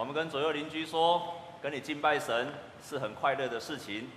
[0.00, 1.22] 我们跟左右邻居说，
[1.60, 2.50] 跟你敬拜神
[2.82, 4.10] 是很快乐的事情。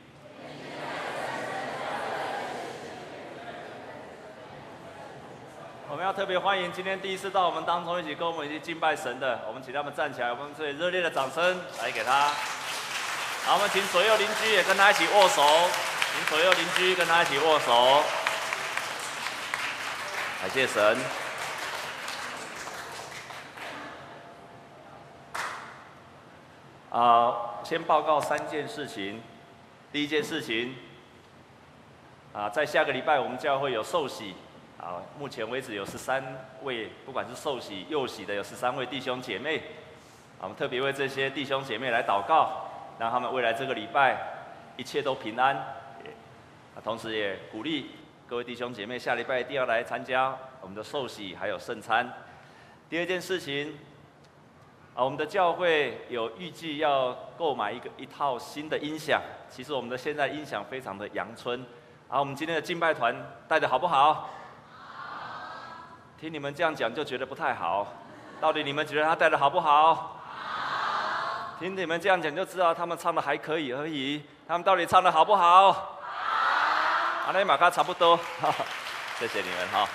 [5.90, 12.30] 我们要特别欢迎今天第一次到我们当中一起跟我们一起敬拜神的，我们请他们站起来，我们最热烈的掌声来给他。
[13.44, 15.44] 好，我们请左右邻居也跟他一起握手，
[16.16, 18.02] 请左右邻居跟他一起握手。
[20.40, 21.23] 感谢神。
[26.94, 29.20] 啊、先报告三件事情。
[29.92, 30.76] 第一件事情，
[32.32, 34.36] 啊、在下个礼拜我们教会有受洗，
[34.80, 36.24] 啊，目前为止有十三
[36.62, 39.64] 位，不管是受洗、幼洗的，有十三位弟兄姐妹。
[40.40, 42.70] 我们特别为这些弟兄姐妹来祷告，
[43.00, 44.16] 让他们未来这个礼拜
[44.78, 45.56] 一切都平安。
[45.56, 47.90] 啊，同时也鼓励。
[48.28, 52.08] 各位弟兄姐妹，下礼拜一定要来参加我们的寿喜，还有圣餐。
[52.88, 53.80] 第二件事情，
[54.96, 59.20] 啊，我们的教会有预计要购买一个一套新的音响。
[59.50, 61.60] 其实我们的现在音响非常的阳春。
[62.08, 63.16] 啊，我们今天的敬拜团
[63.48, 64.14] 带的好不好？
[64.14, 64.30] 好。
[66.20, 67.88] 听你们这样讲就觉得不太好。
[68.40, 69.96] 到底你们觉得他带的好不好？
[69.96, 70.20] 好。
[71.60, 74.24] 听你们这样讲就知道他们唱的还可以而已。
[74.48, 75.98] 他们到底唱的好不好？
[77.26, 78.20] 阿内马卡差不多，
[79.18, 79.88] 谢谢你们哈，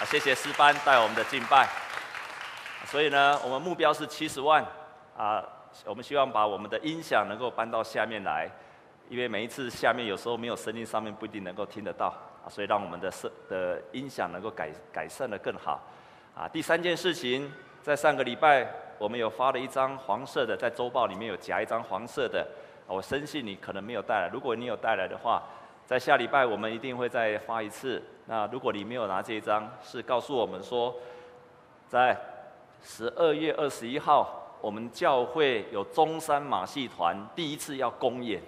[0.00, 1.83] 啊，谢谢诗班带我们的敬拜。
[2.86, 4.64] 所以呢，我们目标是七十万，
[5.16, 5.44] 啊，
[5.84, 8.48] 我们希望把我们的音响能够搬到下面来，
[9.08, 12.08] 因为每一次下面有时候没有声音，上面不一定能够听得到，
[12.44, 15.80] 啊，所以让我们的声的音响能够改改善得更好。
[16.36, 17.50] 啊，第三件事情，
[17.82, 18.66] 在上个礼拜
[18.98, 22.46] 我们有发了一张黄色的，在周报里面有夹一张黄色的，
[22.86, 25.42] 我深信你可能没有带来，如果你有带来的话。
[25.86, 28.02] 在下礼拜我们一定会再发一次。
[28.24, 30.94] 那如果你没有拿这一张，是告诉我们说，
[31.86, 32.18] 在
[32.86, 38.40] 十二月二十一号，我们教会有中山马戏团第一次要公演，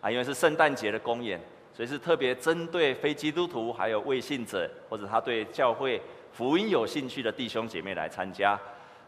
[0.00, 1.38] 啊，因为是圣诞节的公演，
[1.74, 6.00] 所以是特别针对非基督徒还有未信者，或者他对教会
[6.32, 8.58] 福音有兴趣的弟兄姐妹来参加。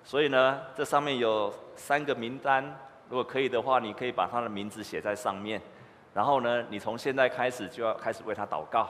[0.04, 2.62] 所以呢，这上面有三个名单，
[3.08, 5.58] 如果可以的话，你可以把他的名字写在上面。
[6.12, 8.86] 然后呢，你从现在开始就要开始为他祷告，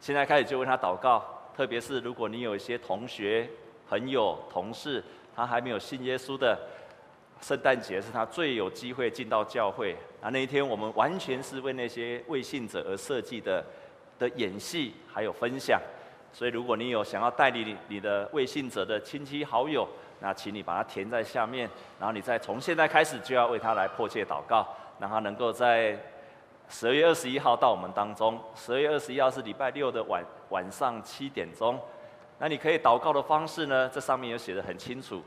[0.00, 1.24] 现在开始就为他祷告。
[1.56, 3.48] 特别是如果你有一些同学、
[3.88, 5.02] 朋友、同事，
[5.38, 6.58] 他还没有信耶稣的，
[7.40, 9.94] 圣诞节是他最有机会进到教会。
[10.20, 13.64] 啊，那一天我们完全是为那些未信者而设计的
[14.18, 15.80] 的演戏，还有分享。
[16.32, 19.86] 所以如果你有想要带领你的未信者的亲戚好友，
[20.18, 21.70] 那请你把它填在下面，
[22.00, 24.66] 然后你再从现在开始就要为他来迫切祷告，
[24.98, 25.96] 让他能够在。
[26.70, 31.80] 十二月二十一号到我们当中，十二月二十一号是礼拜六的晚晚上七点钟。
[32.38, 33.88] 那你可以祷告的方式呢？
[33.92, 35.22] 这上面有写得很清楚，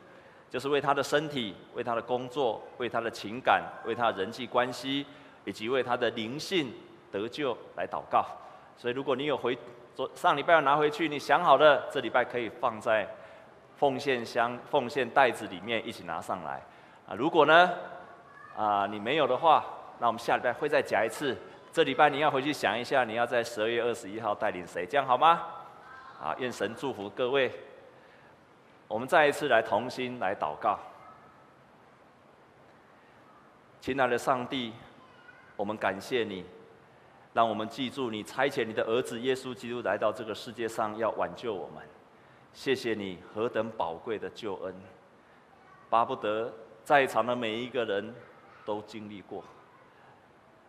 [0.49, 5.05] 就是为他的身体、为他的工作、为他的情感、为他人际关系，
[5.45, 6.73] 以及为他的灵性
[7.11, 8.25] 得救来祷告。
[8.77, 9.57] 所以如果你有回
[9.93, 13.07] 昨上礼拜要拿回去，你想好了，这礼拜可以放在
[13.77, 16.61] 奉献箱、奉献袋子里面一起拿上来。
[17.07, 17.71] 啊，如果呢，
[18.55, 19.63] 啊你没有的话。
[19.99, 21.37] 那我们下礼拜会再夹一次。
[21.71, 25.43] 这礼拜你要回去想一下，你要在十二月二十一号带领谁，这样好吗？
[26.23, 27.51] 好，愿神祝福各位。
[28.87, 30.77] 我们再一次来同心来祷告。
[33.79, 34.71] 亲爱的上帝，
[35.55, 36.45] 我们感谢你，
[37.33, 41.83] 让我们记住你差遣你的儿子耶稣基督来到这个世界上要挽救我们。
[42.53, 44.75] 谢谢你何等宝贵的救恩，
[45.89, 46.53] 巴不得
[46.83, 48.13] 在场的每一个人
[48.63, 49.43] 都经历过。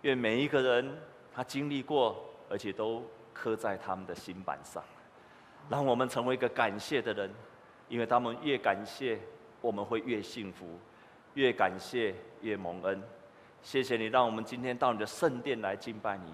[0.01, 0.99] 愿每一个人
[1.35, 4.83] 他经历过，而且都刻在他们的心板上，
[5.73, 7.31] 让我们成为一个感谢的人，
[7.89, 9.19] 因为他们越感谢，
[9.63, 10.67] 我们会越幸福；
[11.33, 13.03] 越感谢，越蒙恩。
[13.63, 16.31] 谢谢你，让我们今天到你的圣殿来敬拜你。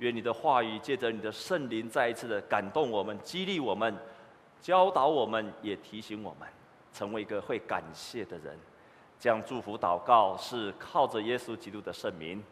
[0.00, 3.96] 愿你的话语借着你的圣灵再一次的感动我们、激励我们、
[4.60, 6.46] 教导我们，也提醒我们，
[6.92, 8.54] 成为一个会感谢的人。
[9.18, 12.44] 这样祝福祷告是靠着耶稣基督的圣名。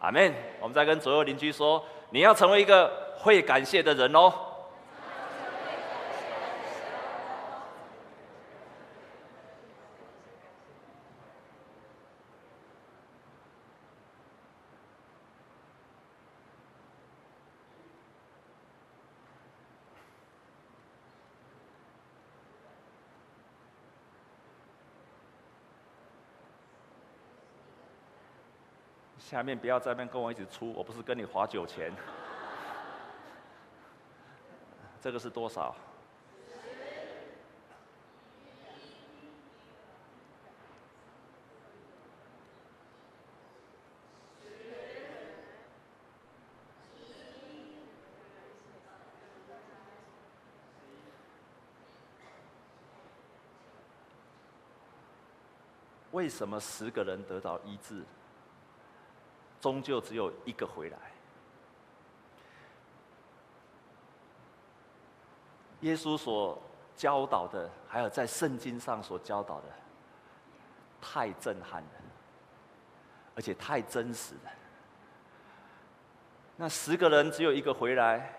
[0.00, 0.34] 阿门！
[0.60, 4.30] 我们再跟左右邻居说，你要成为一个会感谢的人哦。
[29.28, 31.92] 下面不要在那跟我一起出，我不是跟你划酒钱。
[35.02, 35.76] 这个是多少？
[56.12, 58.02] 为什么十个人得到一致？
[59.60, 60.98] 终究只有一个回来？
[65.82, 66.60] 耶稣所
[66.96, 69.66] 教导的，还有在圣经上所教导的，
[71.00, 71.90] 太震撼了，
[73.36, 74.50] 而且太真实了。
[76.56, 78.34] 那十个人只有一个回来，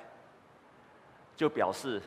[1.38, 2.02] 就表示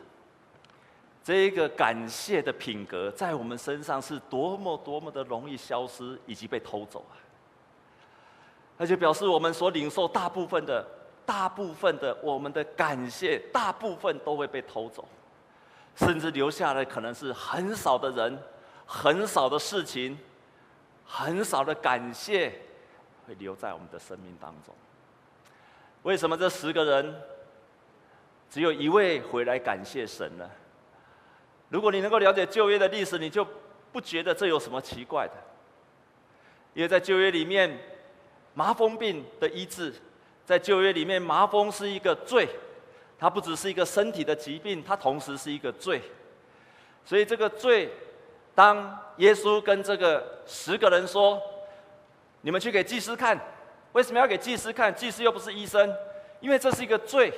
[1.23, 7.17] 这个感谢的品格在我们身上是多么多么的容易消失以及被偷走啊！
[8.77, 10.85] 那就表示我们所领受大部分的、
[11.25, 15.07] 大部分的我们的感谢，大部分都会被偷走。
[15.95, 18.37] 甚至留下来可能是很少的人，
[18.85, 20.17] 很少的事情，
[21.05, 22.51] 很少的感谢，
[23.27, 24.73] 会留在我们的生命当中。
[26.01, 27.15] 为什么这十个人
[28.49, 30.49] 只有一位回来感谢神呢？
[31.69, 33.47] 如果你能够了解旧约的历史，你就
[33.91, 35.33] 不觉得这有什么奇怪的。
[36.73, 37.79] 因为在旧约里面，
[38.53, 39.93] 麻风病的医治，
[40.45, 42.47] 在旧约里面，麻风是一个罪。
[43.19, 46.01] 它不只是一个身体的疾病，它同时是一个罪。
[47.05, 47.89] 所以这个罪，
[48.53, 51.41] 当耶稣跟这个十个人说
[52.41, 53.39] ：“你们去给祭司看，
[53.93, 54.93] 为什么要给祭司看？
[54.93, 55.95] 祭司又不是医生，
[56.41, 57.31] 因为这是一个罪，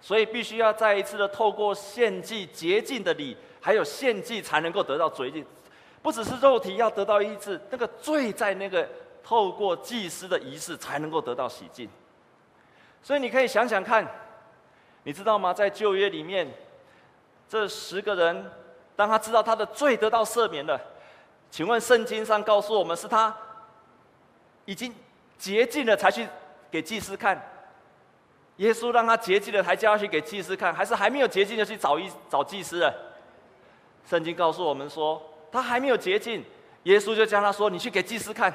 [0.00, 5.44] 所以必须要再一次的透过献祭洁净的礼，还有献祭才能够得到洁净。
[6.00, 8.88] 不只是肉体要得到医治，那个罪在那个
[9.22, 11.88] 透过祭司的仪式才能够得到洗净。
[13.02, 14.06] 所以你可以想想看。”
[15.02, 15.50] 你知道吗？
[15.54, 16.46] 在旧约里面，
[17.48, 18.52] 这十个人，
[18.94, 20.78] 当他知道他的罪得到赦免了，
[21.50, 23.34] 请问圣经上告诉我们，是他
[24.66, 24.94] 已经
[25.38, 26.28] 洁净了才去
[26.70, 27.42] 给祭司看？
[28.56, 32.94] 耶稣让他洁净了才叫他去给祭司看，还是还没有洁净就去找一找祭司了？
[34.06, 35.20] 圣经告诉我们说，
[35.50, 36.44] 他还没有洁净，
[36.82, 38.52] 耶稣就叫他说：“你去给祭司看。”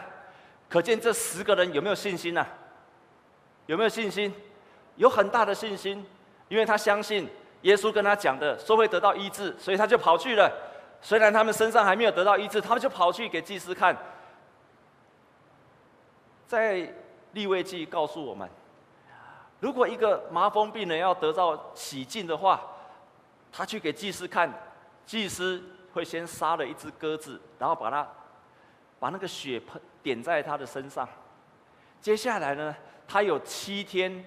[0.69, 2.45] 可见这十个人有没有信心呢？
[3.67, 4.33] 有没有信心？
[4.95, 6.05] 有很大的信心。
[6.47, 7.27] 因为他相信
[7.63, 10.51] 耶稣跟他讲的说会得到医治，所以他就跑去了。
[11.01, 13.97] 虽然他们身上还没有得到医治，他们就跑去给祭司看。
[16.45, 16.93] 在
[17.31, 18.47] 利未记告诉我们，
[19.59, 22.61] 如果一个麻风病人要得到洗净的话，
[23.51, 24.53] 他去给祭司看，
[25.03, 25.63] 祭司
[25.93, 28.07] 会先杀了一只鸽子，然后把它
[29.05, 31.07] 把那个血喷点在他的身上。
[32.01, 32.75] 接下来呢，
[33.07, 34.25] 他有七天，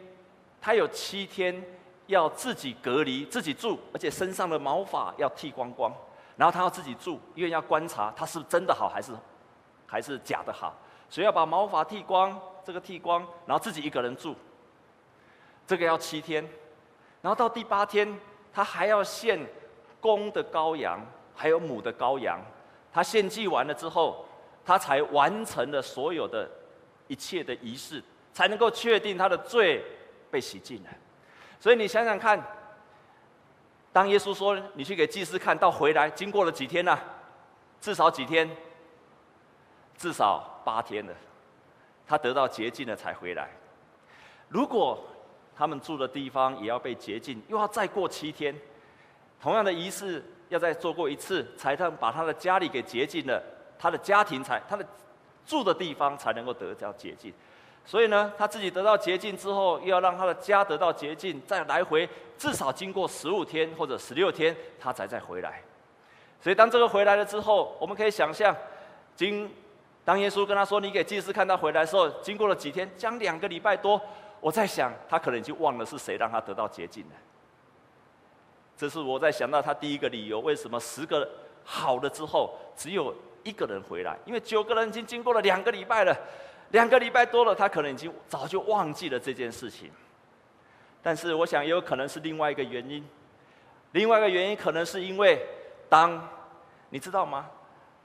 [0.61, 1.61] 他有七天。
[2.07, 5.93] 要自己隔离，自己住，而且身上的毛发要剃光光，
[6.39, 9.13] 然后他要自己住，因为要观察他是真的好还是
[9.87, 10.75] 还是假的好，
[11.11, 14.35] 所以要把毛发剃光，这个剃光，然后自己一个人住，
[15.67, 16.43] 这个要七天，
[17.21, 18.19] 然后到第八天，
[18.55, 19.39] 他还要献
[20.01, 20.99] 公的羔羊，
[21.35, 22.41] 还有母的羔羊，
[22.91, 24.25] 他献祭完了之后，
[24.69, 26.47] 他才完成了所有的
[27.07, 28.05] 一切的仪式，
[28.35, 29.83] 才能够确定他的罪
[30.31, 30.91] 被洗净了。
[31.59, 32.39] 所以你想想看，
[33.95, 36.99] 当耶稣说你去给祭司看到回来，经过了几天呢？
[37.81, 38.47] 至少几天？
[39.97, 41.15] 至少八天了。
[42.07, 43.49] 他得到洁净了才回来。
[44.51, 45.03] 如果
[45.57, 48.55] 他们住的地方也要被洁净，又要再过七天，
[49.41, 53.43] 同样的仪式要再做过一次，才能把他的家里给洁净了，
[53.79, 54.85] 他的家庭才他的
[55.47, 57.33] 住的地方才能够得到洁净。
[57.85, 62.07] 所以呢，他自己得到洁净之后，又要让他的家得到洁净，再来回
[62.37, 65.63] 至少经过十五天或者十六天，他才再回来。
[66.41, 68.55] 所以当这个回来了之后，我们可以想象，
[69.17, 69.51] 经
[70.05, 74.01] 当耶稣跟他说：“你给祭司看他回来的时候，经过了几天，将两个礼拜多。”
[74.41, 77.11] 我在想，他可能已经忘了是谁让他得到洁净了。
[78.77, 81.29] 这是我在想到他第一个理由：为什么十个
[81.65, 83.13] 好了之后，只有
[83.49, 84.17] 一个人回来？
[84.27, 86.15] 因为九个人已经经过了两个礼拜了。
[86.71, 89.91] 两个礼拜多了，他可能已经早就忘记了这件事情。
[91.03, 93.03] 但是，我想也有可能是另外一个原因。
[93.93, 95.41] 另外一个原因可能是因为，
[95.89, 96.29] 当
[96.91, 97.49] 你知道吗？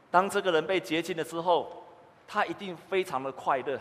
[0.10, 1.84] 当这个人被洁净了之后，
[2.26, 3.78] 他一定非常的快乐。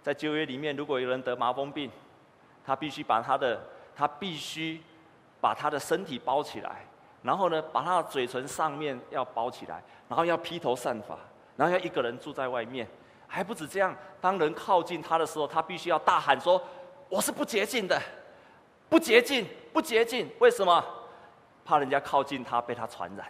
[0.00, 1.90] 在旧约里面，如果有人得麻风病，
[2.64, 3.60] 他必须把他的
[3.96, 4.80] 他必须
[5.40, 6.86] 把他的身体包起来，
[7.24, 11.18] 然后呢，把他的嘴唇上面要包起来，然后要披头散发。
[11.56, 12.86] 然后要一个人住在外面，
[13.26, 13.96] 还不止这样。
[14.20, 16.62] 当人靠近他的时候，他必须要大喊说
[17.08, 17.98] ：“我是不洁净的，
[18.88, 20.84] 不洁净，不洁净。”为什么？
[21.64, 23.26] 怕人家靠近他被他传染。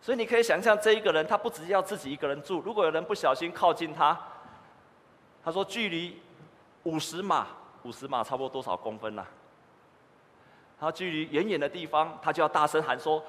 [0.00, 4.16] 所以你可以想象，这一个人他不只要自己一个人住，如果有人不小心靠近他，
[5.42, 6.20] 他说距离
[6.82, 7.46] 五十码，
[7.84, 9.26] 五十码差不多多少公分呢？
[10.82, 13.24] 他距离远远的地方，他就要大声喊说：“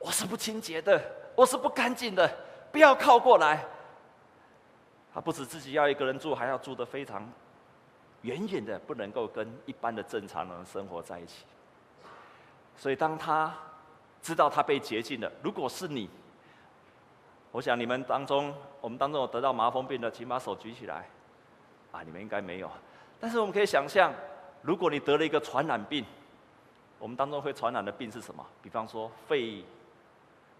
[0.00, 1.00] 我是不清洁的，
[1.36, 2.28] 我是不干净的。”
[2.72, 3.64] 不要靠过来。
[5.14, 7.24] 他不止自己要一个人住，还要住得非常
[8.22, 11.44] 远远的，不能够跟一般的正常人生活在一起。
[12.76, 13.54] 所以当他
[14.20, 16.10] 知道他被洁净了，如果是你，
[17.52, 21.08] 我想你们当中，我们当中有得到麻风病的，请把手举起来。
[21.92, 22.68] 啊，你们应该没有。
[23.20, 24.12] 但是我们可以想象，
[24.62, 26.04] 如果你得了一个传染病，
[27.04, 28.42] 我们当中会传染的病是什么？
[28.62, 29.62] 比方说肺，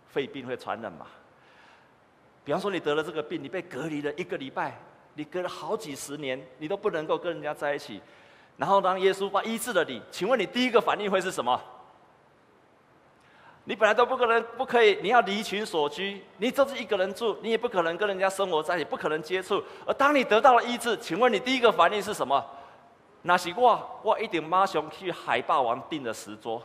[0.06, 1.06] 肺病会传染嘛？
[2.44, 4.78] 比方说你得了这个病，你被隔离了一个礼拜，
[5.14, 7.98] 你隔了好几十年，你都不能够跟人家在一起。
[8.58, 11.58] 然后当耶稣把医治了你，请问你第一个反应会是什么？
[13.64, 19.64] 你本来都不可能不可以，你要离群索居，你就是一个人住，你也不可能跟人家生活在一起，不可能接触。
[19.86, 22.44] 而当你得到了医治，请问你第一个反应是什么？
[23.26, 26.62] 那是我，我一定马上去海霸王订了十桌，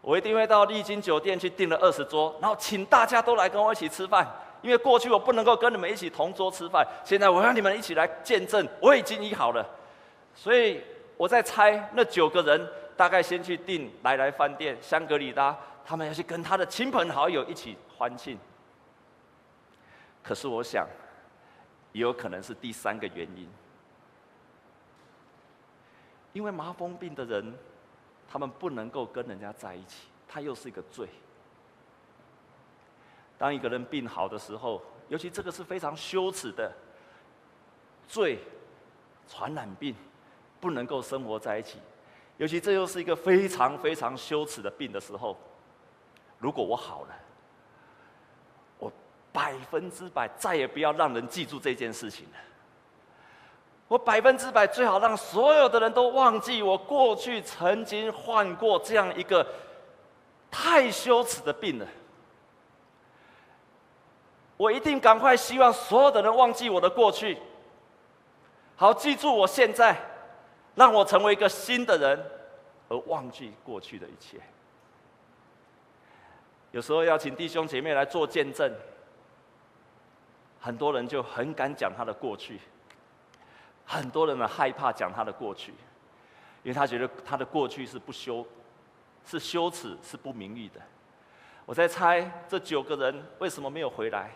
[0.00, 4.26] 我一定会到丽晶酒店去订了二十桌，然后请大家都来跟我一起吃饭。
[4.62, 9.64] 因为过去我不能够跟你们一起同桌吃饭，现在我让你们一起来见证，我已经医好了。
[10.34, 10.82] 所以
[11.18, 18.38] 我在猜，那九个人大概先去订来来饭店、香格里拉，他们要去跟他的亲朋好友一起欢庆。
[20.22, 20.88] 可是我想，
[21.92, 23.46] 也有可能是第三个原因。
[26.36, 27.54] 因为麻风病的人，
[28.28, 31.08] 他们不能够跟人家在一起，他又是一个罪。
[33.38, 36.70] 当一个人病好的时候，尤其这个是非常羞耻的
[38.06, 38.38] 罪，
[39.26, 39.94] 传染病，
[40.60, 41.78] 不能够生活在一起。
[42.36, 45.34] 尤其这又是一个非常非常羞耻的病的时候，
[46.38, 47.14] 如果我好了，
[48.78, 48.92] 我
[49.32, 52.38] 百分之百再也不要让人记住这件事情了。
[53.88, 59.46] 我百分之百最好让所有的人都忘记我过去曾经患过这样一个
[60.50, 61.86] 太羞耻的病了。
[64.56, 67.38] 我一定赶快希望所有的人忘记我的过去，
[68.74, 69.96] 好记住我现在，
[70.74, 72.30] 让我成为一个新的人，
[72.88, 74.38] 而忘记过去的一切。
[76.72, 78.74] 有时候要请弟兄姐妹来做见证，
[80.58, 82.58] 很多人就很敢讲他的过去。
[83.86, 85.72] 很多人呢害怕讲他的过去，
[86.64, 88.44] 因为他觉得他的过去是不羞，
[89.24, 90.80] 是羞耻，是不名誉的。
[91.64, 94.32] 我在猜这九个人为什么没有回来？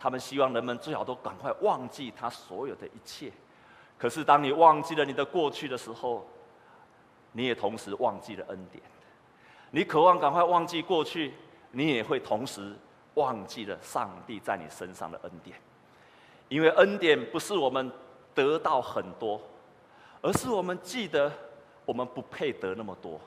[0.00, 3.32] 他们希望人们最好都赶快忘记他所有的一切。
[3.96, 6.26] 可是当你忘记了你的过去的时候，
[7.32, 8.82] 你也同时忘记了恩典。
[9.70, 11.34] 你渴望赶快忘记过去，
[11.70, 12.74] 你也会同时
[13.14, 15.56] 忘记了上帝在你身上的恩典，
[16.48, 17.88] 因为恩典不是我们。
[18.38, 19.40] 得到很多，
[20.22, 21.32] 而是我们记得，
[21.84, 23.20] 我们不配得那么多。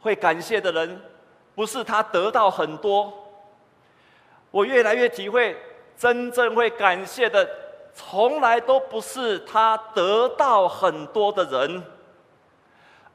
[0.00, 1.00] 会感谢的人，
[1.56, 3.12] 不是他得到很多。
[4.52, 5.56] 我越来越体会，
[5.98, 7.48] 真正会感谢的，
[7.92, 11.82] 从来都不是他得到很多的人，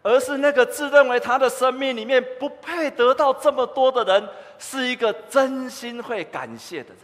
[0.03, 7.03] 而是那个自认为他的生命里面不配得到这么多的人，是一个真心会感谢的人。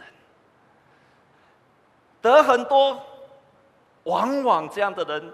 [2.26, 3.00] 得很多，
[4.04, 5.32] 往往这样的人，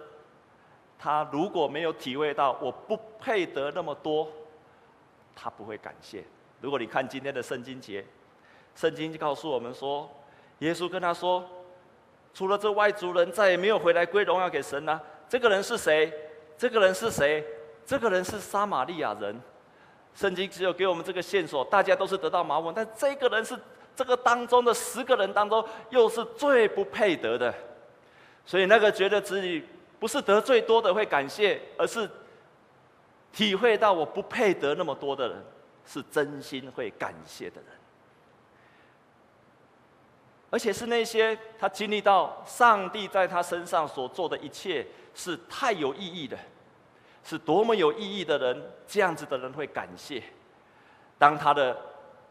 [0.99, 4.29] 他如果没有体会到我不配得那么多，
[5.35, 6.25] 他不会感谢。
[6.61, 8.05] 如果你看今天的圣经节，
[8.75, 10.11] 圣经就告诉我们说，
[10.61, 11.45] 耶稣跟他说，
[12.33, 15.01] 除了这外族人，再也没有回来归荣耀给神了。
[15.29, 16.13] 这个人是谁？
[16.57, 17.45] 这个人是谁？
[17.85, 19.41] 这个人是撒玛利亚人。
[20.15, 23.59] 圣经只有给我们这个线索，大家都是得到麻风，但这个人是。
[23.95, 27.55] 这个当中的十个人当中，又是最不配得的，
[28.47, 29.63] 所以那个觉得自己
[30.01, 32.09] 不是得最多的会感谢，而是
[33.33, 35.45] 体会到我不配得那么多的人，
[35.85, 37.67] 是真心会感谢的人，
[40.49, 46.39] 而且是那些他经历到上帝在他身上所做的一切是太有意义的，
[47.23, 50.23] 是多么有意义的人，这样子的人会感谢，
[51.19, 51.77] 当他的。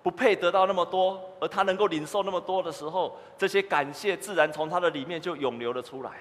[0.03, 6.11] 不配得到那么多，而他能够领受那么多的时候，这些感谢自然从他的里面就涌流了出来，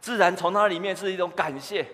[0.00, 1.86] 自然从他里面是一种感谢，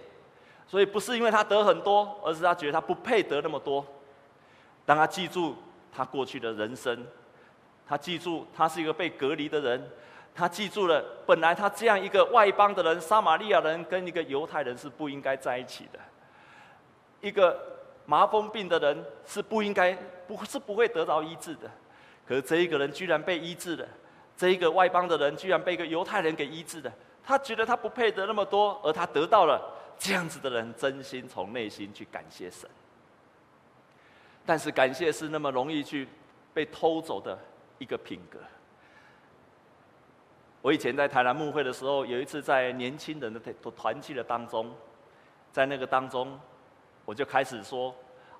[0.66, 3.86] 所以不是因为他得很多，而是他觉得他不配得那么多。
[4.84, 5.54] 当他记住
[5.94, 7.06] 他过去的人生，
[7.86, 9.90] 他记住他是一个被隔离的人，
[10.34, 16.00] 他记住了本来他这样一个外邦的人，撒玛利亚人跟一个犹太人是不应该在一起的，
[17.20, 17.70] 一个。
[18.04, 19.92] 麻风病的人是不应该，
[20.26, 21.70] 不是不会得到医治的，
[22.26, 23.86] 可是这一个人居然被医治了，
[24.36, 26.92] 这一个外邦的人居然被一个犹太人给医治了，
[27.22, 29.60] 他觉得他不配得那么多，而他得到了，
[29.98, 32.68] 这样子的人真心从内心去感谢神。
[34.44, 36.08] 但是感谢是那么容易去
[36.52, 37.38] 被偷走的
[37.78, 38.38] 一个品格。
[40.60, 44.74] 我以前在台南牧会的时候，有一次在年轻人的团团契的当中，
[45.52, 46.38] 在那个当中，
[47.04, 47.94] 我就开始说，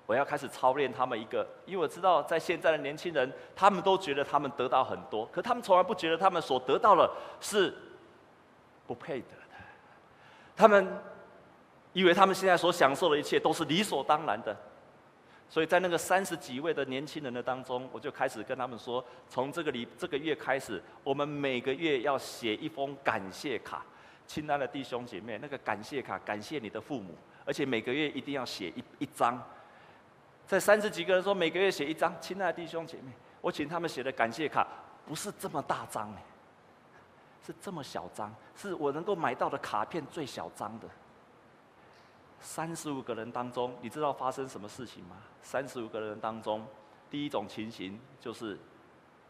[0.05, 7.73] 我要开始操练他们一个，因为我知道在现在的年轻人，他们都觉得他们得到很多，可他们从来不觉得他们所得到的是
[8.85, 9.55] 不配得的，
[10.55, 10.87] 他们
[11.93, 14.55] 以为他们现在所享受的一切都是理所当然的。
[15.49, 23.85] 所以在那个三十几位的年轻人的当中，我就开始跟他们说，从这个礼这个月开始，我们每个月要写一封感谢卡，
[24.25, 27.13] 亲爱的弟兄姐妹，那个感谢卡感谢你的父母，
[27.45, 29.41] 而且每个月一定要写一一张。
[30.45, 34.67] 在三十几个人说每个月写一张，亲爱的弟兄姐妹，我请他们写的感谢卡
[35.05, 36.23] 不是这么大张哎，
[37.45, 40.87] 是这么小张，是我能够买到的卡片最小张的。
[42.39, 45.15] 三十五个人当中，你知道发生什么事情吗？
[45.41, 46.65] 三十五个人当中，
[47.09, 48.59] 第一种情形就是，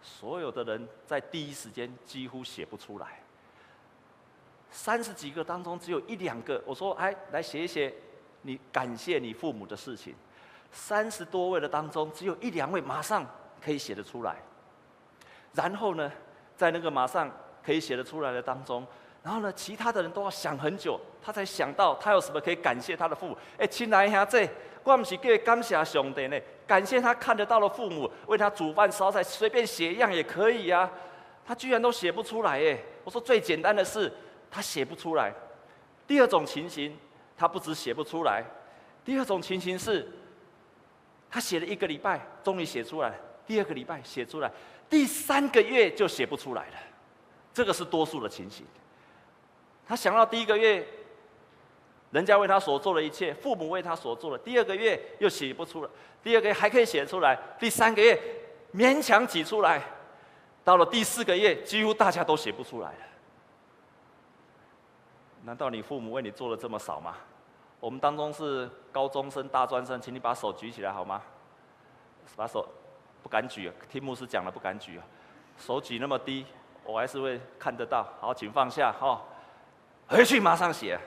[0.01, 3.22] 所有的人在第一时间几乎写不出来。
[4.73, 7.93] 三十几个当中，只有一两个，我说：“哎，来写一写，
[8.41, 10.15] 你感谢你父母的事情。”
[10.71, 13.23] 三十多位的当中，只有一两位马上
[13.63, 14.35] 可以写得出来。
[15.53, 16.11] 然后呢，
[16.57, 17.31] 在那个马上
[17.63, 18.83] 可以写得出来的当中。
[19.21, 23.37] 然后呢，其他的人都要想很久，他才想到他有什么可以感谢他的父母。
[23.59, 24.49] 哎，亲爱兄弟，
[24.83, 30.89] 我不是叫感谢上帝呢，感谢他看得到的父母为他煮饭烧菜，随便写一样也可以呀、
[31.45, 32.83] 他居然都写不出来耶！
[33.03, 34.11] 我说最简单的是
[34.53, 35.33] 他写不出来。
[36.05, 36.95] 第二种情形，
[37.35, 38.43] 他不止写不出来，
[39.03, 40.07] 第二种情形是，
[41.31, 43.09] 他写了一个礼拜，终于写出来；
[43.47, 44.51] 第二个礼拜写出来，
[44.87, 46.75] 第三个月就写不出来了。
[47.51, 48.63] 这个是多数的情形。
[49.87, 50.85] 他想到第一个月，
[52.11, 55.89] 人家为他所做的一切，父母为他所做的；第二个月又写不出来，
[56.21, 58.21] 第二个月还可以写出来，第三个月
[58.75, 59.81] 勉强挤出来，
[60.63, 63.12] 到了第四个月，几乎大家都写不出来了。
[65.45, 67.15] 难道你父母为你做了这么少吗？
[67.79, 71.21] 我们当中是高中生、大专生，请你把手举起来好吗？
[72.35, 72.65] 把手
[73.21, 75.01] 不敢举，听牧师讲了不敢举，
[75.57, 76.45] 手举那么低，
[76.85, 78.07] 我还是会看得到。
[78.21, 79.21] 好，请放下哈。
[80.07, 80.97] 回去马上写，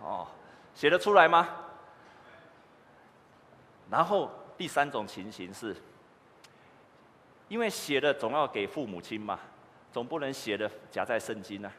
[0.00, 0.26] 哦，
[0.74, 1.48] 写得出来吗？
[3.90, 5.76] 然后第三种情形是，
[7.48, 9.38] 因为写的总要给父母亲嘛，
[9.92, 11.70] 总不能写的夹在圣经啊。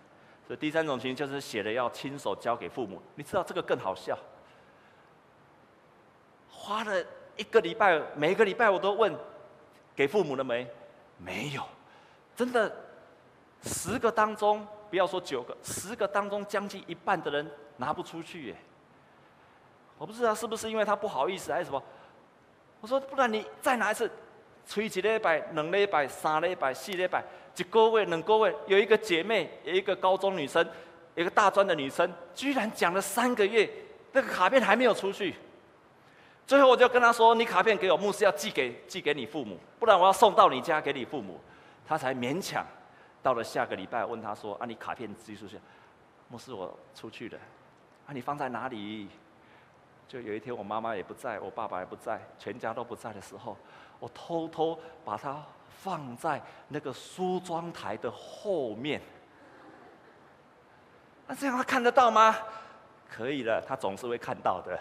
[0.47, 3.01] 所以第三种情形就是写的要亲手交给父母。
[3.15, 4.17] 你知道这个更好笑，
[6.49, 7.05] 花了
[7.37, 9.15] 一个礼拜，每个礼拜我都问，
[9.95, 10.67] 给父母了没？
[11.17, 11.63] 没有，
[12.35, 12.73] 真的，
[13.63, 14.65] 十个当中。
[14.89, 18.55] 不要说九个，十个当中将近一半的人拿不出去耶。
[19.97, 21.81] 我不知道是不是因为他不好意思还是什么。
[22.79, 24.07] 我说不然你再拿一次，
[24.67, 27.23] 吹一礼拜、两礼拜、三礼拜、四礼拜，
[27.55, 30.65] 一个月、两个月，有一个姐妹，有一个高中女生，
[31.15, 33.69] 有一个大专的女生，居然讲了三个月，
[34.11, 35.35] 那个卡片还没有出去。
[36.45, 41.39] 最后我就跟她说：“你卡片给我，牧师要寄给寄给你父母，不然我要送到你家给你父母。”
[41.87, 42.65] 她才勉强。
[43.21, 45.57] 到了下个礼拜，问她说：“啊，你卡片寄出去？
[46.27, 47.37] 牧师，我出去了。
[48.05, 49.07] 啊，你放在哪里？”
[50.05, 53.57] 就有一天，我妈妈也不在，我爸爸也不在，全家都不在的时候，
[53.99, 55.41] 我偷偷把它
[55.83, 59.01] 放在那个梳妆台的后面。
[61.27, 62.35] 那这样他看得到吗？
[63.09, 64.79] 可以了，他总是会看到的。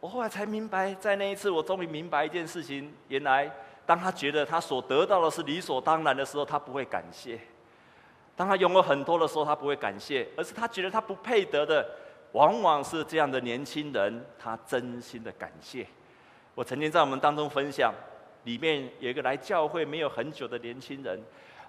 [0.00, 3.50] 我后来才明白，在那一次，我终于明白一件事情，原来。
[3.86, 7.36] 当他觉得他所得到的是理所当然的时候，他不会感谢；
[8.36, 11.84] 当他拥有很多的时候，他不会感谢，而是他觉得他不配得的，
[12.30, 15.84] 往往是这样的年轻人，他真心的感谢。
[16.54, 17.92] 我曾经在我们当中分享，
[18.44, 21.20] 里面有一个来教会没有很久的年轻人。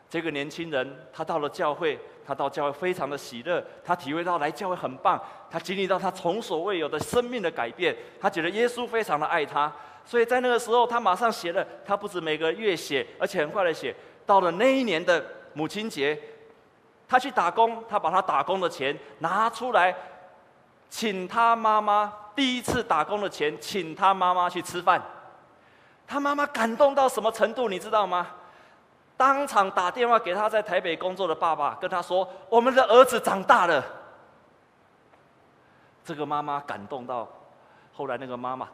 [0.10, 5.18] 这个年轻人，他到了教会，他到教会非常的喜乐，他体会到来教会很棒，
[5.50, 16.20] 他经历到他从所未有的生命的改变，他觉得耶稣非常的爱他，所以在那个时候，他马上写了，他不止每个月写，而且很快的写，到了那一年的母亲节，
[17.08, 19.96] 他去打工，他把他打工的钱拿出来，
[20.90, 25.02] 请他妈妈第一次打工的钱，请他妈妈去吃饭，
[26.08, 28.28] 他妈妈感动到什么程度，你知道吗？
[29.18, 33.84] 当场打电话给他在台北工作的爸爸，跟他说：“我们的儿子长大了。”
[36.04, 37.30] 这个妈妈感动到，
[37.94, 38.68] 后来那个妈妈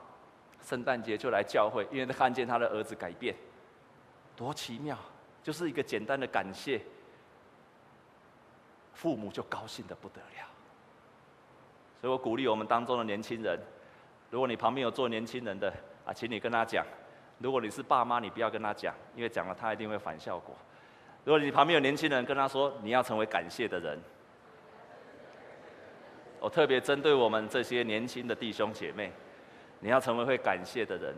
[0.66, 3.36] 圣诞节就来教会，因为他看见他的儿子改变，
[4.38, 4.98] 多奇妙！
[5.44, 6.82] 就是一个简单的感谢，
[8.94, 10.48] 父母就高兴的不得了。
[12.00, 13.60] 所以我鼓励我们当中的年轻人，
[14.30, 15.74] 如果你旁边有做年轻人的，
[16.06, 16.86] 啊，请你跟他讲。
[17.40, 20.56] 如果你是爸妈，你不要跟他讲，因为讲了他一定会反效果。
[21.24, 24.00] 如果你旁边有年轻人，跟他说你要成为感谢的人。
[26.40, 29.12] 我特别针对我们这些年轻的弟兄姐妹，
[29.80, 31.16] 你要成为会感谢的人。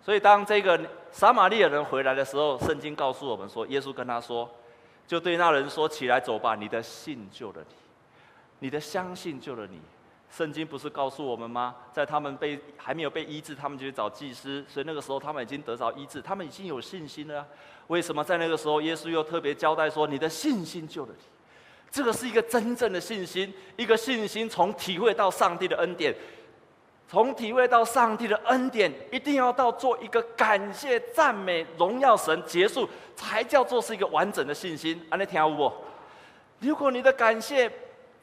[0.00, 4.50] 所以当这个撒玛利亚人回来的时候，圣经告诉我们说，耶稣跟他说，
[5.06, 7.74] 就对那人说：“起来走吧，你的信救了你，
[8.64, 9.78] 你的相信救了你。”
[10.34, 11.76] 圣经不是告诉我们吗？
[11.92, 17.46] 在他们被还没有被医治，他们就去找祭司，所以那个时候他们已经得着医治，他们已经有信心了。
[17.88, 21.24] 为什么在那个时候，耶稣又特别交代说：“你的信心救了你。”
[21.92, 26.12] 这个是一个真正的信心，一个信心从体会到上帝的恩典，
[27.06, 35.00] 从体会到上帝的恩典，一定要到做一个感谢、赞美、荣耀神结束，才叫做是一个完整的信心。
[35.10, 35.70] 安利听有无？
[36.58, 37.70] 如果你的感谢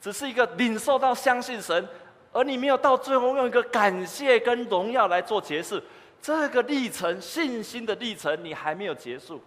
[0.02, 1.88] 只是一个领受到相信神，
[2.34, 5.80] 而你没有到最后用一个感谢跟荣耀来做结束，
[6.20, 9.40] 这个历程信心的历程你还没有结束。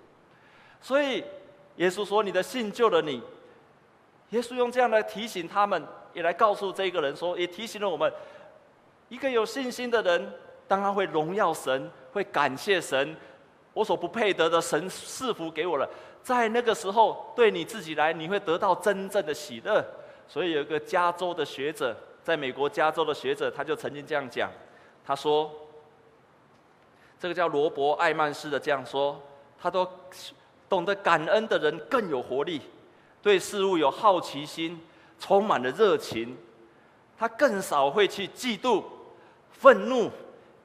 [0.81, 1.25] 所以
[1.77, 3.21] 耶稣说：“你的信救了你。”
[4.31, 8.13] 耶稣用这样来提醒他们，也来告诉这个人说，也提醒了我们：
[9.09, 10.33] 一个有信心的人，
[10.69, 13.17] 当然会荣耀神，会感谢神，
[13.73, 15.89] 我所不配得的神赐福给我了。
[16.23, 19.85] 在那个时候，对你自己来，你会得到真正的喜乐。
[20.27, 24.51] 所以有一个加州的学者，在美国加州的学者，他就曾经这样讲：
[25.05, 25.51] 他说，
[27.21, 29.21] 这个叫罗伯·艾曼斯的这样说，
[29.59, 29.91] 他说，
[30.69, 32.61] 懂得感恩的人更有活力。
[33.23, 34.81] 对事物有好奇心，
[35.19, 36.37] 充满了热情，
[37.17, 38.83] 他更少会去嫉妒、
[39.51, 40.11] 愤怒、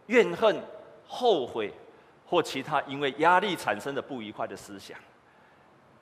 [0.08, 0.62] 怨恨、
[1.08, 1.74] 后悔
[2.26, 4.98] 或其他因为压力产生的不愉快的思想。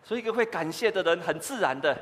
[0.04, 1.96] 所以，一个会感谢的人，很自然的，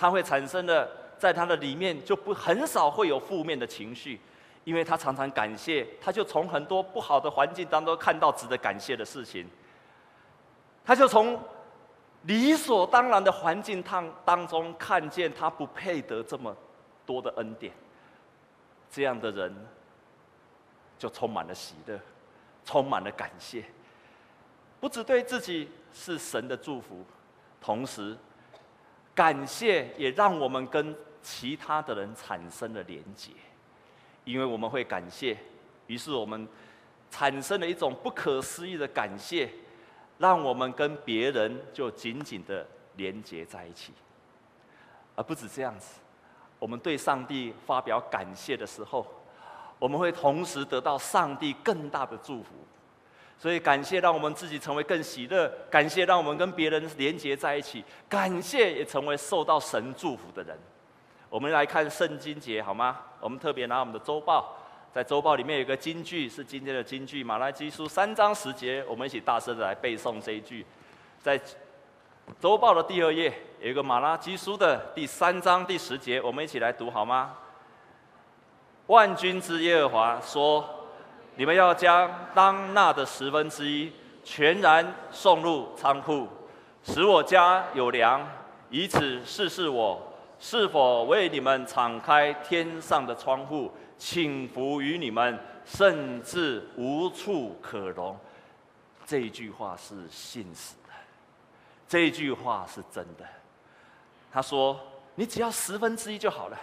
[0.00, 4.18] 他会产生的，在他的里面就不很少会有负面的情绪，
[4.64, 9.46] 因为他常常感谢，他就从很多不好的环境当中看到值得感谢的事情，
[10.82, 11.38] 他就从。
[12.24, 16.54] 理所当然的环境当当中，看见他不配得这么
[17.06, 17.72] 多的恩典，
[18.90, 19.50] 这样的人
[20.98, 21.98] 就充满了喜乐，
[22.62, 23.64] 充满了感谢。
[24.80, 27.06] 不只对自己是神的祝福，
[27.58, 28.14] 同时
[29.20, 33.32] 感谢也让我们跟其他的人产生了连结，
[34.24, 35.36] 因为我们会感谢，
[35.88, 36.48] 于是我们
[37.10, 39.50] 产生了一种不可思议的感谢。
[40.16, 43.92] 让我们跟别人就紧紧的连接在一起，
[45.14, 46.00] 而不止这样子。
[46.58, 49.06] 我们对上帝发表感谢的时候，
[49.78, 52.54] 我们会同时得到上帝更大的祝福。
[53.40, 60.54] 所以，感谢让我们自己成为更喜乐，感谢让我们跟别人连接在一起，感谢也成为受到神祝福的人。
[61.30, 62.98] 我们来看圣经节好吗？
[63.18, 64.54] 我们特别拿我们的周报。
[64.92, 70.66] 在周报里面有一个金句，是今天的金句，《马拉基书》三章十节，我们一起大声的来背诵这一句。
[71.22, 71.40] 在
[72.40, 77.36] 周报的第二页有一个《马拉基书》的第三章第十节，我们一起来读好吗？
[78.88, 80.68] 万军之耶和华说
[81.40, 83.90] ：“你们要将当纳的十分之一
[84.22, 86.28] 全然送入仓库，
[86.84, 88.28] 使我家有粮，
[88.68, 89.98] 以此试试我
[90.38, 98.14] 是否为你们敞开天上的窗户。”倾福于你们，甚至无处可容。
[99.06, 100.92] 这一句话是信实的，
[101.88, 103.24] 这一句话是真的。
[104.30, 104.78] 他说
[105.16, 106.58] ：“你只要十分之一就好了，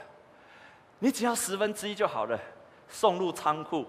[1.00, 2.40] 你只要十分之一就好了，
[2.88, 3.84] 送入仓库，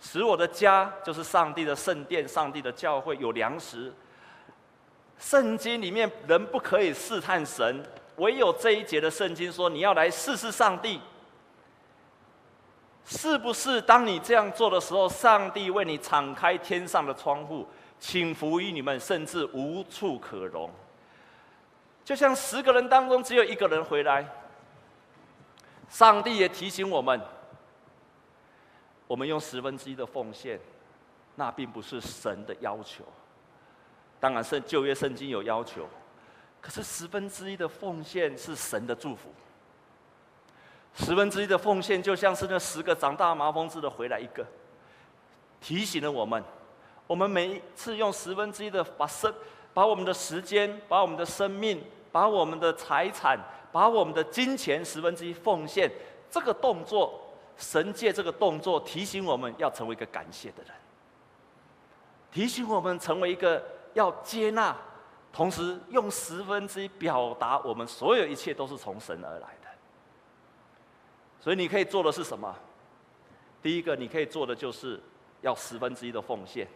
[0.00, 3.92] 使我的家就是上帝的圣殿、上帝的教会有粮食。”
[5.18, 7.84] 圣经里面人不可以试探神，
[8.16, 11.00] 唯有这一节的圣经说：“你要来试试上帝。”
[13.04, 17.66] 是不是当你这样做的时候，上帝为你敞开天上的窗户，
[17.98, 20.70] 倾福于你们，甚至无处可容？
[22.04, 24.26] 就像十个人当中只有一个人回来，
[25.88, 27.20] 上帝也提醒我们：
[29.08, 30.60] 我们用十分之一的奉献，
[31.34, 33.02] 那并不是神的要求。
[34.20, 35.88] 当然，圣旧约圣经有要求，
[36.60, 39.30] 可是十分之一的奉献是神的祝福。
[40.94, 44.44] 十分之一的奉献，就像是那十个长大麻风似的回来一个，
[45.60, 46.42] 提醒了我们：
[47.06, 49.32] 我们每一次用十分之一的把生，
[49.72, 53.38] 把我们的时间、把我们的生命、把我们的财产、
[53.70, 55.88] 把我们的金钱十分之一奉献，
[56.28, 57.27] 这个动作，
[57.58, 60.72] 神借这个动作提醒我们要成为一个感谢的人，
[62.30, 63.62] 提醒我们成为一个
[63.94, 64.74] 要接纳，
[65.32, 69.68] 同时用十分之一表达我们所有一切都是从神而来的。
[71.40, 72.54] 所以你可以做的是什么？
[73.60, 75.00] 第一个，你可以做的就是
[75.40, 76.66] 要十分之一的奉献。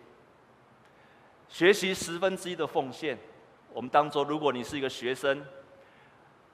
[1.48, 3.16] 学习十分之一的奉献，
[3.72, 5.44] 我们当作如果你是一个学生，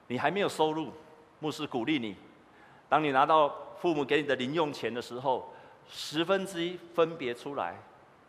[0.07, 0.93] 你还没有收入，
[1.39, 2.15] 牧师鼓励你，
[2.89, 5.53] 当你拿到父母给你的零用钱的时候，
[5.89, 7.77] 十分之一分别出来，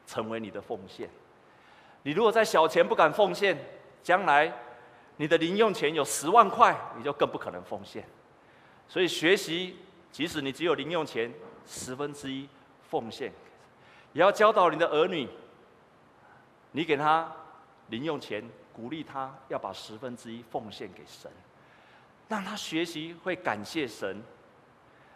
[0.06, 1.10] 成为你的奉献。
[2.04, 3.58] 你如果在小钱不敢奉献，
[4.02, 4.52] 将来
[5.18, 8.08] 你的零用钱有十万块，你就更不可能奉献。
[8.88, 9.76] 所以学习，
[10.12, 11.32] 即使你只有零用钱
[11.68, 12.48] 十分之一
[12.90, 13.32] 奉献，
[14.14, 15.28] 也要教导你的儿女。
[16.72, 17.32] 你给他
[17.90, 21.30] 零用钱，鼓励他要把十分之一奉献给神，
[22.28, 24.24] 让他学习会感谢神，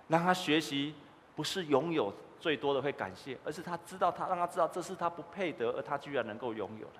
[0.07, 0.93] 让他学习
[1.35, 6.93] 不是拥有最多的会感谢，而是他知道他让他知道这是他不配得，而他居然能够拥有的。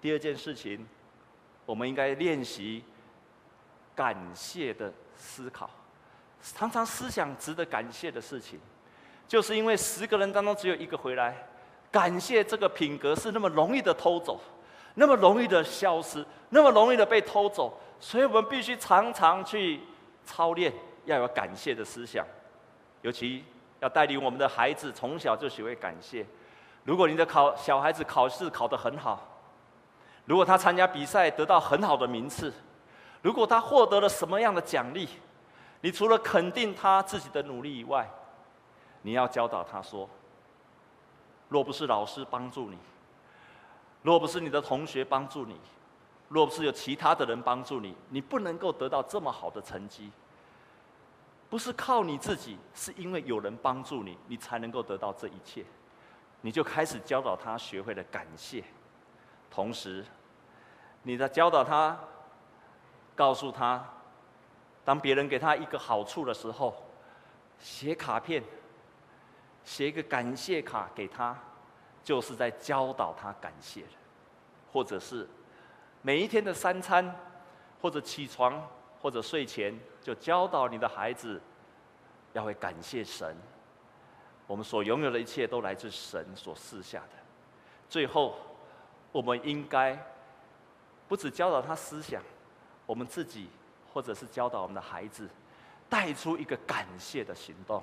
[0.00, 0.86] 第二件事情，
[1.66, 2.84] 我们应该练习
[3.94, 5.70] 感谢的思考，
[6.42, 8.58] 常常思想值得感谢的事情，
[9.28, 11.46] 就是因为十个人当中只有一个回来。
[11.92, 14.40] 感谢这个品格是那么容易的偷走，
[14.94, 19.80] 那么容易的消失，那么容易的被偷走，所以我们必须常常去
[20.24, 20.72] 操练，
[21.04, 22.26] 要有感谢的思想，
[23.02, 23.44] 尤其
[23.80, 26.26] 要带领我们的孩子从小就学会感谢。
[26.84, 29.26] 如果你的考小孩子考试考得很好，
[30.24, 32.52] 如果他参加比赛得到很好的名次，
[33.22, 35.08] 如果他获得了什么样的奖励，
[35.80, 38.08] 你除了肯定他自己的努力以外，
[39.02, 40.08] 你要教导他说。
[41.48, 42.78] 若不是老师帮助你，
[44.02, 45.56] 若不是你的同学帮助你，
[46.28, 50.12] 若不是有其他的人帮助你，你不能够得到这么好的成绩。
[51.50, 55.64] 不是靠你自己，是因为有人帮助你，你才能够得到这一切。
[56.40, 58.64] 你就开始教导他学会了感谢，
[59.50, 60.06] 同时，
[61.02, 61.98] 你在教导他，
[63.14, 63.84] 告诉他，
[64.84, 66.74] 当别人给他一个好处的时候，
[67.58, 68.42] 写卡片。
[69.62, 71.38] 写一个感谢卡给他，
[72.02, 73.84] 就是在教导他感谢，
[74.72, 75.28] 或者是
[76.00, 77.14] 每一天的三餐，
[77.82, 78.66] 或者起床，
[79.00, 81.40] 或者睡前，就教导你的孩子
[82.32, 83.36] 要会感谢神。
[84.46, 87.16] 我们所拥有的一切都来自神所赐下的。
[87.88, 88.36] 最后，
[89.12, 89.96] 我们应该
[91.08, 92.22] 不只教导他思想，
[92.86, 93.48] 我们自己
[93.92, 95.28] 或者是教导我们的孩子，
[95.88, 97.82] 带出一个感谢的行动。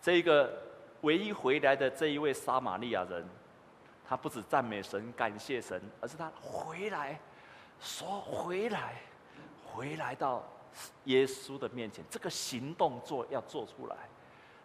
[0.00, 0.50] 这个
[1.02, 3.28] 唯一回来的这一位撒玛利亚人，
[4.08, 7.20] 他不止赞美神、感谢神，而是他回来，
[7.80, 8.94] 说回来，
[9.72, 10.42] 回来到
[11.04, 13.96] 耶稣的面前，这个行动做要做出来，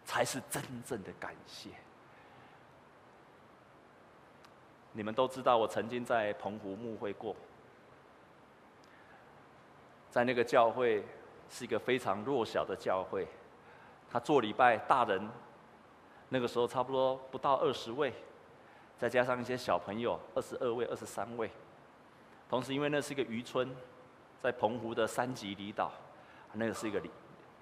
[0.04, 1.70] 才是真正的感谢。
[4.92, 7.36] 你们都知道，我曾经在澎湖牧会过，
[10.10, 11.04] 在那个教会
[11.50, 13.28] 是一个非常弱小的教会。
[14.10, 15.28] 他做礼拜，大人
[16.28, 18.12] 那个时候差不多不到二十位，
[18.98, 21.50] 再加上一些小朋友，二十二位、二十三位。
[22.48, 23.68] 同时，因为那是一个渔村，
[24.42, 25.90] 在澎湖的三级离岛，
[26.52, 27.02] 那个是一个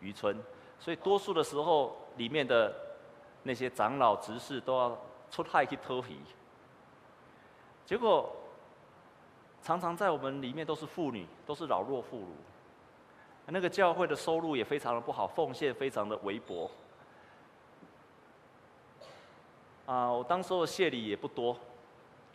[0.01, 0.37] 渔村，
[0.79, 2.75] 所以多数的时候，里面的
[3.43, 4.99] 那些长老执事都要
[5.31, 6.19] 出海去偷鱼。
[7.87, 8.35] 结果
[9.63, 12.27] 常常在我们里面都是妇女，都是老弱妇孺。
[13.47, 16.71] 那个教会的收入也非常的不好，奉献非常的微薄。
[19.85, 21.55] 啊，我当时的谢礼也不多，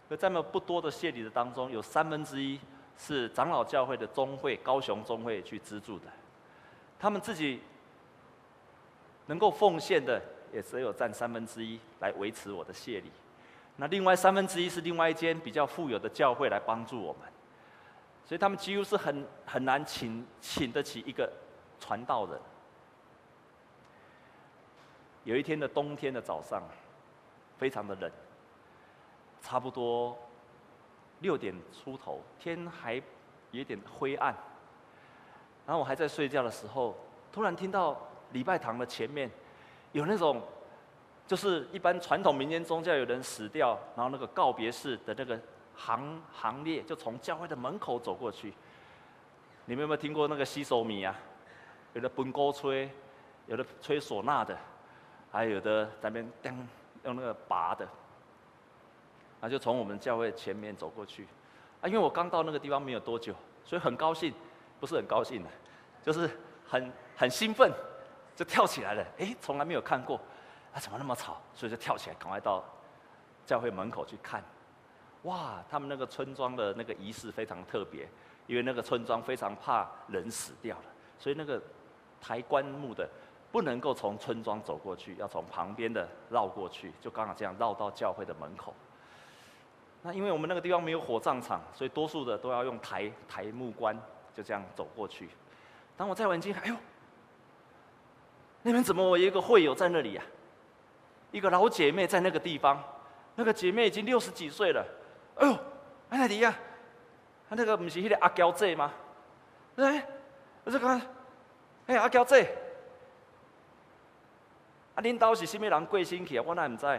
[0.07, 2.59] 可在那不多的谢礼的当中，有三分之一
[2.99, 6.05] 是长老教会的中会高雄中会去资助的，
[6.99, 7.61] 他们自己
[9.27, 10.21] 能够奉献的
[10.53, 13.09] 也只有占三分之一来维持我的谢礼，
[13.77, 17.21] 那另外三分之一是另外一间比较富有的教会来帮助我们。
[18.25, 21.31] 所以他们几乎是很很难请请得起一个
[21.79, 22.39] 传道人。
[25.23, 26.61] 有一天的冬天的早上，
[27.57, 28.11] 非常的冷，
[29.41, 30.15] 差不多
[31.19, 33.01] 六点出头，天还
[33.51, 34.35] 有点灰暗。
[35.65, 36.95] 然后我还在睡觉的时候，
[37.31, 37.99] 突然听到
[38.31, 39.29] 礼拜堂的前面
[39.91, 40.41] 有那种，
[41.27, 45.39] 就是一般传统民间宗教有人死掉，然后那个告别式的那个。
[45.81, 48.53] 行行列就从教会的门口走过去。
[49.63, 51.15] 你们有没有听过那个西手米啊？
[51.93, 52.91] 有的本钩吹，
[53.47, 54.57] 有的吹唢呐的，
[55.31, 56.53] 还有的在那边噔
[57.05, 57.87] 用那个拔的。
[59.41, 61.27] 那，就从我们教会前面走过去。
[61.81, 64.33] 啊，因为我刚到那个地方没有多久，所以很高兴，
[64.79, 65.49] 不是很高兴的，
[66.03, 66.29] 就是
[66.67, 67.71] 很很兴奋，
[68.35, 69.05] 就跳起来了。
[69.17, 70.19] 哎，从来没有看过，
[70.73, 71.41] 啊，怎么那么吵？
[71.53, 72.63] 所以就跳起来，赶快到
[73.45, 74.43] 教会门口去看。
[75.23, 78.09] 哇，他们那个村庄的那个仪式非常特别，
[78.45, 80.83] 因为那个村庄非常怕人死掉了，
[81.17, 81.61] 所以那个
[82.19, 83.07] 抬棺木的
[83.53, 88.73] 不能够从村庄走过去，要从旁边的绕过去，就刚好这样绕到教会的门口。
[90.01, 93.97] 那因为我们那个地方没有火葬场，所以多数的都要用抬抬木棺，
[94.33, 95.29] 就这样走过去。
[95.97, 96.75] 当我再往近看，哎呦，
[98.61, 100.31] 那边怎么我有一个会友在那里呀、啊？
[101.31, 102.81] 一个老姐妹在那个地方，
[103.35, 104.85] 那个姐妹已经六十几岁了。
[105.35, 105.53] 哎呦，
[106.09, 106.55] 在哪里呀？
[107.49, 108.93] 他那个不是那个阿娇姐吗？
[109.75, 110.07] 哎，
[110.63, 111.01] 我就看，
[111.87, 112.55] 哎阿娇姐，
[114.95, 116.43] 啊领导是什么人贵姓去啊？
[116.47, 116.97] 我哪不知道。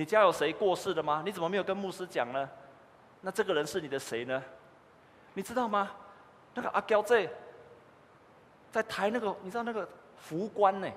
[0.00, 1.22] 你家有谁过世的吗？
[1.26, 2.48] 你怎么没有跟牧师讲呢？
[3.20, 4.42] 那这个人是你的谁呢？
[5.34, 5.90] 你知道吗？
[6.54, 7.28] 那个阿娇在
[8.72, 9.86] 在抬那个，你知道那个
[10.16, 10.88] 福棺呢？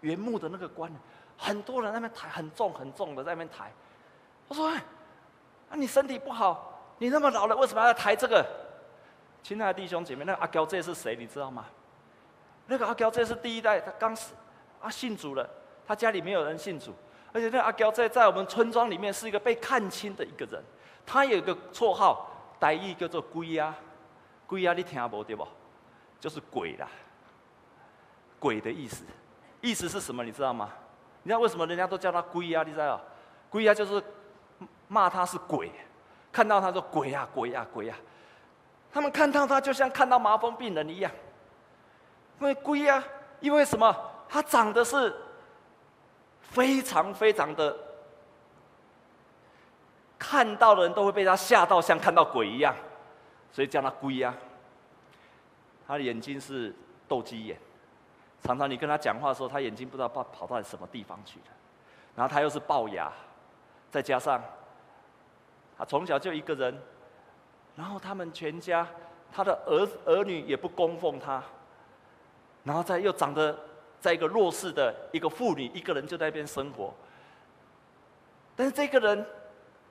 [0.00, 0.90] 原木的那个棺，
[1.36, 3.70] 很多人在那边抬，很重很重的在那边抬。
[4.48, 4.66] 我说
[5.70, 8.44] ：“哎，你身体不好，你那么老了，为什么要抬这个？”
[9.40, 11.14] 亲爱的弟兄姐妹，那个阿娇这是谁？
[11.14, 11.64] 你知道吗？
[12.66, 14.34] 那个阿娇这是第一代，他刚死，
[14.80, 15.48] 啊信主了，
[15.86, 16.92] 他家里没有人信主。
[17.38, 20.60] 而且那阿娇在在我们村庄里面是一个被看轻的一个人，
[21.06, 23.72] 他有一个绰号，台语叫做鬼呀，
[24.44, 25.46] 鬼呀，你听无对不？
[26.18, 26.88] 就是鬼啦，
[28.40, 29.04] 鬼的意思，
[29.60, 30.24] 意思是什么？
[30.24, 30.68] 你知道吗？
[31.22, 32.64] 你知道为什么人家都叫他鬼呀？
[32.66, 33.00] 你知道？
[33.48, 34.02] 鬼呀就是
[34.88, 35.70] 骂他是鬼，
[36.32, 37.94] 看到他说鬼呀鬼呀鬼呀，
[38.92, 41.12] 他们看到他就像看到麻风病人一样，
[42.40, 43.00] 因为鬼呀，
[43.38, 43.94] 因为什么？
[44.28, 45.14] 他长得是。
[46.50, 47.76] 非常非常的，
[50.18, 52.74] 看到的人都会被他吓到，像看到鬼一样，
[53.52, 54.34] 所以叫他鬼啊。
[55.86, 56.74] 他的眼睛是
[57.06, 57.58] 斗鸡眼，
[58.42, 61.46] 常常你跟他讲话的时候，他眼睛不知道跑跑到什么地方去了。
[62.16, 63.12] 然后他又是龅牙，
[63.90, 64.42] 再加上
[65.76, 66.76] 他从小就一个人，
[67.76, 68.86] 然后他们全家
[69.30, 71.42] 他的儿儿女也不供奉他，
[72.64, 73.56] 然后再又长得。
[74.00, 76.94] 在一个弱势的一个妇女，一个人就在那边生活。
[78.54, 79.26] 但是这个人，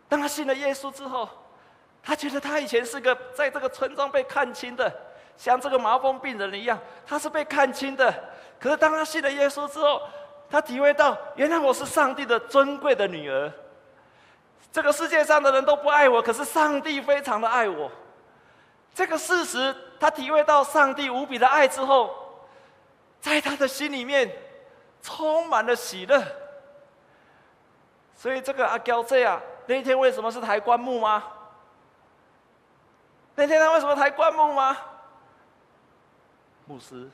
[0.10, 1.28] 当他信了耶稣之后，
[2.04, 4.94] 他觉得他以前是个在这个村庄被看轻的，
[5.38, 8.14] 像这个麻风病人一样，他是被看轻的。
[8.60, 10.02] 可是当他信了耶稣之后，
[10.50, 13.52] 他体会到，原来我是上帝的尊贵的女儿。
[14.72, 17.90] 这个世界上的人都不爱我，可是上帝非常的爱我。
[18.94, 22.27] 这个事实，他体会到上帝无比的爱之后。
[23.20, 24.32] 在他的心里面
[25.02, 26.24] 充满了喜乐，
[28.16, 31.24] 所以这个阿娇这样，那一天为什么是抬棺木吗？
[33.36, 34.78] 那天他为什么抬棺木吗？
[36.66, 37.10] 牧师，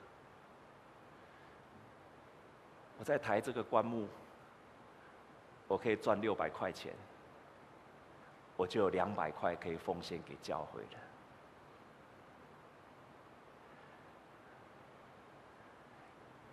[2.98, 4.08] 我在抬这个棺木，
[5.68, 6.94] 我可以赚六百块钱，
[8.56, 11.00] 我就有两百块可以奉献给教会了。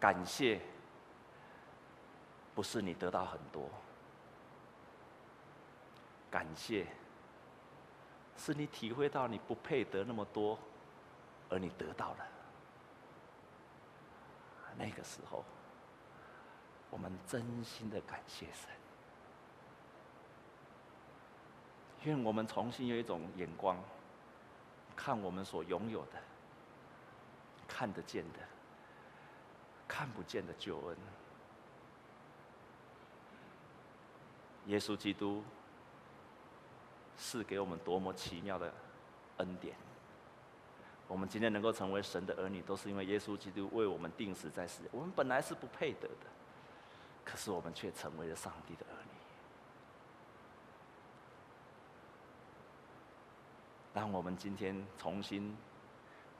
[0.01, 0.59] 感谢，
[2.55, 3.69] 不是你得到很多，
[6.31, 6.87] 感谢，
[8.37, 10.59] 是你体会到你不配得那么多，
[11.51, 12.27] 而你得到了。
[14.79, 15.45] 那个时候，
[16.89, 18.71] 我们真心的感谢神，
[22.05, 23.77] 愿我们重新有一种眼光，
[24.97, 26.13] 看我们所拥有的，
[27.69, 28.39] 看得见的。
[29.91, 30.97] 看不见的救恩，
[34.67, 35.43] 耶稣基督
[37.19, 38.73] 是给我们多么奇妙的
[39.39, 39.75] 恩典！
[41.09, 44.83] 我们今天能够成为神的儿女，都是因为耶稣基督为我们钉死在世。
[44.93, 46.27] 我们本来是不配得的，
[47.25, 49.11] 可是我们却成为了上帝的儿女。
[53.93, 55.57] 当我们今天重新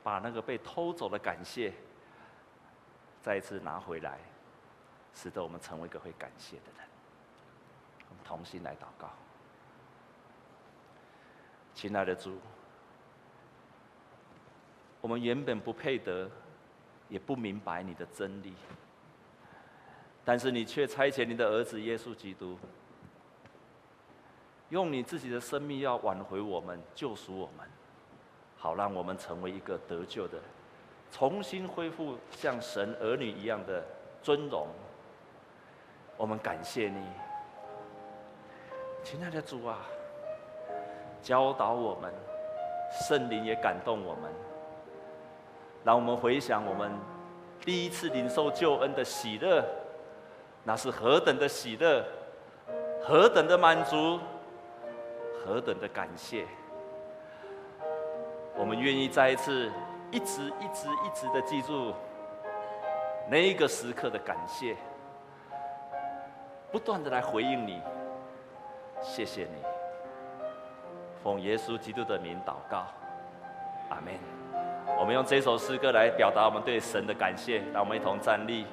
[0.01, 1.73] 把那个被偷走的感谢，
[3.21, 4.17] 再一次拿回来，
[5.13, 6.87] 使得我们成为一个会感谢的人。
[8.09, 9.09] 我们同心来祷告，
[11.73, 12.39] 亲爱的主，
[14.99, 16.29] 我们原本不配得，
[17.09, 18.55] 也不明白你的真理，
[20.25, 22.57] 但是你却差遣你的儿子耶稣基督，
[24.69, 27.69] 用你自己的生命要挽回我们，救赎我们，
[28.57, 30.45] 好让我们成为一个得救的人。
[31.11, 33.83] 重新恢复像神儿女一样的
[34.23, 34.65] 尊荣，
[36.15, 37.05] 我们感谢你，
[39.03, 39.79] 亲爱的主啊，
[41.21, 42.11] 教导我们，
[43.07, 44.31] 圣灵也感动我们，
[45.83, 46.89] 让我们回想我们
[47.59, 49.63] 第一次领受救恩的喜乐，
[50.63, 52.03] 那是何等的喜乐，
[53.03, 54.17] 何等的满足，
[55.43, 56.47] 何等的感谢，
[58.55, 59.69] 我们愿意再一次。
[60.11, 61.93] 一直一直一直的记住，
[63.29, 64.75] 那一个时刻的感谢，
[66.71, 67.81] 不断的来回应你，
[69.01, 69.63] 谢谢你，
[71.23, 72.85] 奉耶稣基督的名祷告，
[73.89, 74.13] 阿门。
[74.99, 78.65] 我们用这首诗歌来表达我们对神的感谢，让我们一同站立。